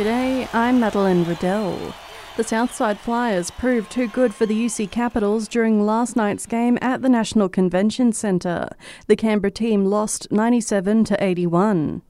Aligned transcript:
G'day, 0.00 0.48
I'm 0.54 0.80
Madeline 0.80 1.24
Riddell. 1.24 1.94
The 2.38 2.42
Southside 2.42 2.98
Flyers 2.98 3.50
proved 3.50 3.90
too 3.90 4.08
good 4.08 4.34
for 4.34 4.46
the 4.46 4.54
UC 4.64 4.90
Capitals 4.90 5.46
during 5.46 5.84
last 5.84 6.16
night's 6.16 6.46
game 6.46 6.78
at 6.80 7.02
the 7.02 7.10
National 7.10 7.50
Convention 7.50 8.14
Centre. 8.14 8.70
The 9.08 9.16
Canberra 9.16 9.50
team 9.50 9.84
lost 9.84 10.32
97 10.32 11.04
to 11.04 11.22
81. 11.22 12.00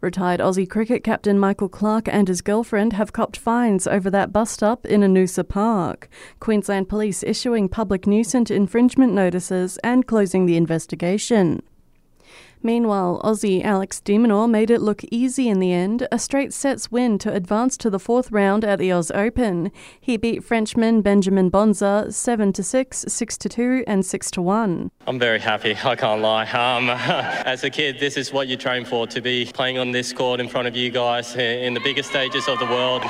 Retired 0.00 0.40
Aussie 0.40 0.68
cricket 0.68 1.04
captain 1.04 1.38
Michael 1.38 1.68
Clarke 1.68 2.08
and 2.08 2.26
his 2.26 2.42
girlfriend 2.42 2.94
have 2.94 3.12
copped 3.12 3.36
fines 3.36 3.86
over 3.86 4.10
that 4.10 4.32
bust 4.32 4.60
up 4.60 4.84
in 4.84 5.02
Noosa 5.02 5.48
Park. 5.48 6.08
Queensland 6.40 6.88
Police 6.88 7.22
issuing 7.22 7.68
public 7.68 8.08
nuisance 8.08 8.50
infringement 8.50 9.12
notices 9.12 9.78
and 9.84 10.08
closing 10.08 10.46
the 10.46 10.56
investigation. 10.56 11.62
Meanwhile, 12.66 13.20
Aussie 13.22 13.62
Alex 13.62 14.00
de 14.00 14.16
Minaur 14.16 14.48
made 14.48 14.70
it 14.70 14.80
look 14.80 15.04
easy 15.10 15.50
in 15.50 15.60
the 15.60 15.70
end, 15.70 16.08
a 16.10 16.18
straight 16.18 16.50
sets 16.54 16.90
win 16.90 17.18
to 17.18 17.30
advance 17.30 17.76
to 17.76 17.90
the 17.90 17.98
fourth 17.98 18.32
round 18.32 18.64
at 18.64 18.78
the 18.78 18.90
Oz 18.90 19.10
Open. 19.10 19.70
He 20.00 20.16
beat 20.16 20.42
Frenchman 20.42 21.02
Benjamin 21.02 21.50
Bonzi 21.50 22.10
7 22.10 22.52
to 22.54 22.62
6, 22.62 23.04
6 23.06 23.36
to 23.36 23.48
2, 23.50 23.84
and 23.86 24.06
6 24.06 24.30
to 24.30 24.40
1. 24.40 24.90
I'm 25.06 25.18
very 25.18 25.40
happy, 25.40 25.76
I 25.84 25.94
can't 25.94 26.22
lie. 26.22 26.50
Um, 26.50 26.88
as 27.44 27.64
a 27.64 27.70
kid, 27.70 28.00
this 28.00 28.16
is 28.16 28.32
what 28.32 28.48
you 28.48 28.56
train 28.56 28.86
for 28.86 29.06
to 29.08 29.20
be 29.20 29.44
playing 29.44 29.76
on 29.76 29.92
this 29.92 30.14
court 30.14 30.40
in 30.40 30.48
front 30.48 30.66
of 30.66 30.74
you 30.74 30.88
guys 30.88 31.36
in 31.36 31.74
the 31.74 31.80
biggest 31.80 32.08
stages 32.08 32.48
of 32.48 32.58
the 32.60 32.66
world. 32.66 33.02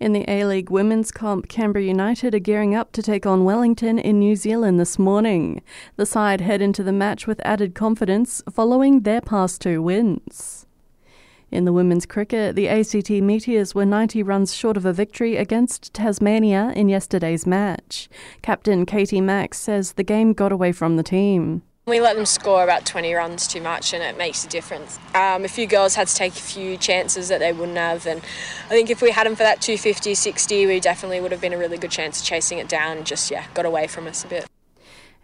In 0.00 0.12
the 0.12 0.24
A 0.30 0.44
League 0.44 0.70
Women's 0.70 1.10
Comp, 1.10 1.48
Canberra 1.48 1.84
United 1.84 2.32
are 2.32 2.38
gearing 2.38 2.72
up 2.72 2.92
to 2.92 3.02
take 3.02 3.26
on 3.26 3.44
Wellington 3.44 3.98
in 3.98 4.20
New 4.20 4.36
Zealand 4.36 4.78
this 4.78 4.96
morning. 4.96 5.60
The 5.96 6.06
side 6.06 6.40
head 6.40 6.62
into 6.62 6.84
the 6.84 6.92
match 6.92 7.26
with 7.26 7.40
added 7.44 7.74
confidence 7.74 8.40
following 8.48 9.00
their 9.00 9.20
past 9.20 9.60
two 9.60 9.82
wins. 9.82 10.66
In 11.50 11.64
the 11.64 11.72
women's 11.72 12.06
cricket, 12.06 12.54
the 12.54 12.68
ACT 12.68 13.10
Meteors 13.10 13.74
were 13.74 13.84
90 13.84 14.22
runs 14.22 14.54
short 14.54 14.76
of 14.76 14.84
a 14.84 14.92
victory 14.92 15.36
against 15.36 15.92
Tasmania 15.94 16.72
in 16.76 16.88
yesterday's 16.88 17.44
match. 17.44 18.08
Captain 18.40 18.86
Katie 18.86 19.20
Mack 19.20 19.52
says 19.52 19.94
the 19.94 20.04
game 20.04 20.32
got 20.32 20.52
away 20.52 20.70
from 20.70 20.96
the 20.96 21.02
team. 21.02 21.62
We 21.88 22.00
let 22.02 22.16
them 22.16 22.26
score 22.26 22.62
about 22.62 22.84
20 22.84 23.14
runs 23.14 23.46
too 23.46 23.62
much, 23.62 23.94
and 23.94 24.02
it 24.02 24.18
makes 24.18 24.44
a 24.44 24.48
difference. 24.48 24.98
Um, 25.14 25.46
a 25.46 25.48
few 25.48 25.66
girls 25.66 25.94
had 25.94 26.06
to 26.06 26.14
take 26.14 26.32
a 26.32 26.40
few 26.40 26.76
chances 26.76 27.28
that 27.28 27.38
they 27.40 27.50
wouldn't 27.50 27.78
have, 27.78 28.06
and 28.06 28.20
I 28.66 28.68
think 28.68 28.90
if 28.90 29.00
we 29.00 29.10
had 29.10 29.26
them 29.26 29.34
for 29.34 29.42
that 29.42 29.62
250, 29.62 30.14
60, 30.14 30.66
we 30.66 30.80
definitely 30.80 31.20
would 31.22 31.32
have 31.32 31.40
been 31.40 31.54
a 31.54 31.58
really 31.58 31.78
good 31.78 31.90
chance 31.90 32.20
of 32.20 32.26
chasing 32.26 32.58
it 32.58 32.68
down. 32.68 33.04
Just 33.04 33.30
yeah, 33.30 33.46
got 33.54 33.64
away 33.64 33.86
from 33.86 34.06
us 34.06 34.22
a 34.22 34.28
bit. 34.28 34.46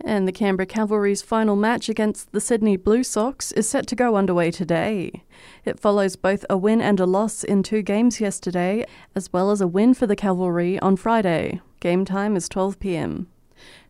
And 0.00 0.26
the 0.26 0.32
Canberra 0.32 0.66
Cavalry's 0.66 1.20
final 1.20 1.54
match 1.54 1.90
against 1.90 2.32
the 2.32 2.40
Sydney 2.40 2.78
Blue 2.78 3.04
Sox 3.04 3.52
is 3.52 3.68
set 3.68 3.86
to 3.88 3.94
go 3.94 4.16
underway 4.16 4.50
today. 4.50 5.22
It 5.66 5.78
follows 5.78 6.16
both 6.16 6.46
a 6.48 6.56
win 6.56 6.80
and 6.80 6.98
a 6.98 7.06
loss 7.06 7.44
in 7.44 7.62
two 7.62 7.82
games 7.82 8.20
yesterday, 8.20 8.86
as 9.14 9.32
well 9.34 9.50
as 9.50 9.60
a 9.60 9.68
win 9.68 9.92
for 9.92 10.06
the 10.06 10.16
Cavalry 10.16 10.78
on 10.80 10.96
Friday. 10.96 11.60
Game 11.80 12.06
time 12.06 12.36
is 12.36 12.48
12 12.48 12.80
pm. 12.80 13.28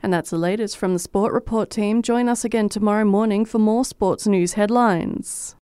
And 0.02 0.12
that's 0.12 0.30
the 0.30 0.38
latest 0.38 0.78
from 0.78 0.92
the 0.94 0.98
Sport 0.98 1.32
Report 1.32 1.68
team. 1.68 2.00
Join 2.00 2.28
us 2.28 2.44
again 2.44 2.68
tomorrow 2.68 3.04
morning 3.04 3.44
for 3.44 3.58
more 3.58 3.84
sports 3.84 4.26
news 4.26 4.54
headlines. 4.54 5.52